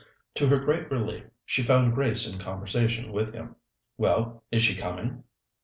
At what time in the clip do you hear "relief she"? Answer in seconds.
0.89-1.61